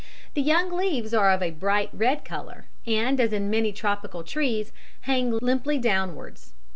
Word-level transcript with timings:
The 0.33 0.41
young 0.41 0.71
leaves 0.71 1.13
are 1.13 1.29
of 1.29 1.43
a 1.43 1.51
bright 1.51 1.91
red 1.93 2.25
colour, 2.25 2.65
and, 2.87 3.19
as 3.21 3.31
in 3.31 3.51
many 3.51 3.71
tropical 3.71 4.23
trees, 4.23 4.71
hang 5.01 5.29
limply 5.29 5.77
downwards. 5.77 6.53